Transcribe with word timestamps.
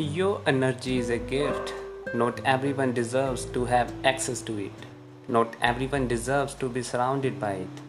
Your 0.00 0.40
energy 0.46 0.98
is 0.98 1.10
a 1.10 1.18
gift. 1.18 1.74
Not 2.14 2.40
everyone 2.44 2.92
deserves 2.92 3.44
to 3.46 3.64
have 3.64 3.92
access 4.04 4.40
to 4.42 4.56
it. 4.56 4.84
Not 5.26 5.56
everyone 5.60 6.06
deserves 6.06 6.54
to 6.60 6.68
be 6.68 6.84
surrounded 6.84 7.40
by 7.40 7.54
it. 7.54 7.80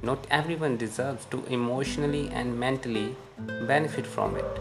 Not 0.00 0.26
everyone 0.30 0.78
deserves 0.78 1.26
to 1.26 1.44
emotionally 1.44 2.30
and 2.30 2.58
mentally 2.58 3.14
benefit 3.66 4.06
from 4.06 4.36
it. 4.36 4.60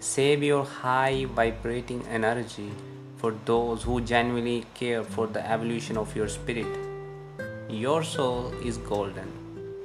Save 0.00 0.42
your 0.42 0.64
high 0.64 1.26
vibrating 1.26 2.02
energy 2.06 2.70
for 3.18 3.34
those 3.44 3.82
who 3.82 4.00
genuinely 4.00 4.64
care 4.72 5.04
for 5.04 5.26
the 5.26 5.46
evolution 5.46 5.98
of 5.98 6.16
your 6.16 6.28
spirit. 6.28 6.78
Your 7.68 8.02
soul 8.02 8.54
is 8.64 8.78
golden. 8.78 9.30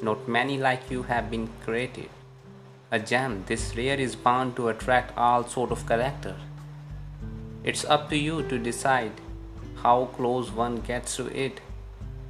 Not 0.02 0.30
many 0.30 0.58
like 0.58 0.90
you 0.90 1.04
have 1.04 1.30
been 1.30 1.50
created. 1.66 2.10
A 2.92 2.98
gem 2.98 3.44
this 3.46 3.76
rare 3.78 4.00
is 4.00 4.16
bound 4.16 4.56
to 4.56 4.70
attract 4.70 5.16
all 5.16 5.44
sort 5.44 5.70
of 5.70 5.88
character. 5.88 6.36
It's 7.64 7.86
up 7.86 8.10
to 8.10 8.18
you 8.18 8.42
to 8.50 8.58
decide 8.58 9.12
how 9.84 10.06
close 10.16 10.50
one 10.50 10.78
gets 10.78 11.16
to 11.18 11.28
it. 11.28 11.62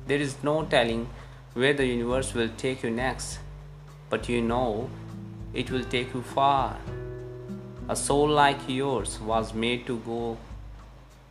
There 0.07 0.17
is 0.17 0.35
no 0.43 0.65
telling 0.65 1.07
where 1.53 1.73
the 1.73 1.85
universe 1.85 2.33
will 2.33 2.49
take 2.57 2.83
you 2.83 2.89
next, 2.89 3.39
but 4.09 4.27
you 4.27 4.41
know 4.41 4.89
it 5.53 5.71
will 5.71 5.85
take 5.85 6.13
you 6.13 6.23
far. 6.23 6.75
A 7.87 7.95
soul 7.95 8.27
like 8.27 8.67
yours 8.67 9.17
was 9.21 9.53
made 9.53 9.87
to 9.87 9.97
go 9.99 10.37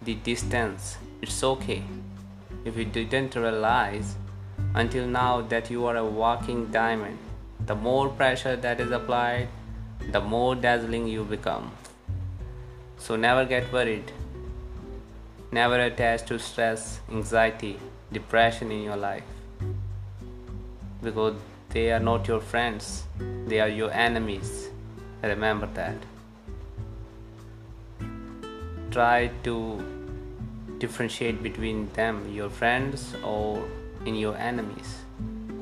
the 0.01 0.15
distance. 0.15 0.97
It's 1.21 1.45
okay 1.45 1.83
if 2.65 2.79
you 2.79 2.87
didn't 2.87 3.37
realize 3.37 4.17
until 4.75 5.07
now 5.07 5.43
that 5.43 5.71
you 5.71 5.85
are 5.85 5.97
a 5.97 6.05
walking 6.05 6.69
diamond. 6.69 7.19
The 7.67 7.75
more 7.75 8.09
pressure 8.09 8.57
that 8.57 8.81
is 8.81 8.91
applied, 8.91 9.49
the 10.13 10.21
more 10.21 10.55
dazzling 10.55 11.07
you 11.07 11.25
become. 11.25 11.71
So 12.97 13.17
never 13.17 13.45
get 13.45 13.73
worried. 13.73 14.13
Never 15.53 15.81
attach 15.81 16.27
to 16.27 16.39
stress, 16.39 17.01
anxiety, 17.11 17.79
depression 18.13 18.71
in 18.71 18.83
your 18.83 18.97
life. 18.97 19.25
Because 21.03 21.37
they 21.71 21.93
are 21.93 22.01
not 22.01 22.27
your 22.27 22.41
friends, 22.41 23.05
they 23.47 23.61
are 23.61 23.69
your 23.69 23.91
enemies. 23.93 24.69
Remember 25.23 25.67
that. 25.75 25.97
Try 28.91 29.31
to 29.45 29.85
differentiate 30.79 31.43
between 31.43 31.91
them, 31.93 32.33
your 32.33 32.49
friends 32.49 33.15
or 33.25 33.69
in 34.07 34.15
your 34.15 34.37
enemies. 34.37 34.99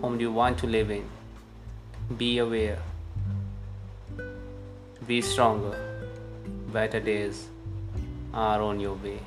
Whom 0.00 0.18
do 0.18 0.24
you 0.24 0.32
want 0.32 0.58
to 0.58 0.66
live 0.66 0.90
in? 0.90 1.04
Be 2.14 2.38
aware. 2.38 2.78
Be 5.08 5.20
stronger. 5.20 5.76
Better 6.72 7.00
days 7.00 7.48
are 8.32 8.62
on 8.62 8.78
your 8.78 8.94
way. 8.94 9.18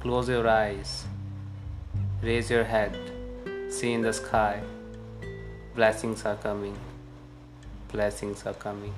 Close 0.00 0.28
your 0.28 0.46
eyes. 0.46 1.06
Raise 2.22 2.50
your 2.50 2.64
head. 2.64 2.98
See 3.70 3.94
in 3.94 4.02
the 4.02 4.12
sky. 4.12 4.60
Blessings 5.74 6.26
are 6.26 6.36
coming. 6.36 6.76
Blessings 7.90 8.44
are 8.44 8.52
coming. 8.52 8.92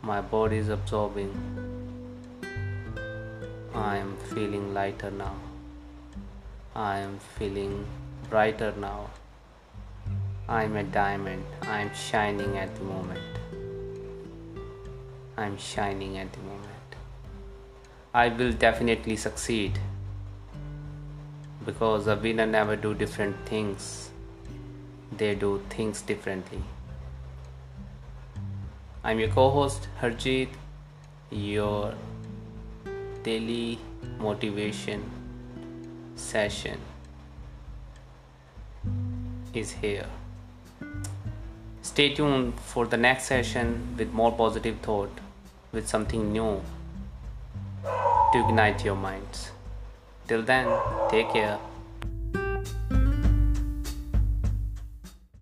My 0.00 0.20
body 0.20 0.58
is 0.58 0.68
absorbing. 0.68 1.34
I 3.74 3.96
am 3.96 4.16
feeling 4.32 4.72
lighter 4.72 5.10
now. 5.10 5.34
I 6.76 6.98
am 6.98 7.18
feeling 7.18 7.84
brighter 8.30 8.72
now. 8.78 9.10
I 10.46 10.64
am 10.64 10.76
a 10.76 10.82
diamond. 10.82 11.44
I 11.62 11.80
am 11.80 11.94
shining 11.94 12.58
at 12.58 12.74
the 12.76 12.84
moment. 12.84 13.20
I 15.38 15.46
am 15.46 15.56
shining 15.56 16.18
at 16.18 16.30
the 16.32 16.40
moment. 16.40 16.96
I 18.12 18.28
will 18.28 18.52
definitely 18.52 19.16
succeed 19.16 19.78
because 21.64 22.06
a 22.06 22.16
winner 22.16 22.46
never 22.46 22.76
do 22.76 22.92
different 22.92 23.36
things. 23.46 24.10
They 25.16 25.34
do 25.34 25.62
things 25.70 26.02
differently. 26.02 26.62
I'm 29.02 29.18
your 29.18 29.30
co-host 29.30 29.88
Harjeet, 30.00 30.50
your 31.30 31.94
daily 33.22 33.78
motivation 34.18 35.10
session 36.16 36.78
is 39.54 39.72
here. 39.72 40.06
Stay 41.94 42.12
tuned 42.12 42.58
for 42.58 42.86
the 42.86 42.96
next 42.96 43.26
session 43.26 43.94
with 43.96 44.12
more 44.12 44.32
positive 44.32 44.78
thought, 44.80 45.20
with 45.70 45.86
something 45.86 46.32
new 46.32 46.60
to 48.32 48.38
ignite 48.48 48.84
your 48.84 48.96
minds. 48.96 49.52
Till 50.26 50.42
then, 50.42 50.66
take 51.08 51.30
care. 51.32 51.56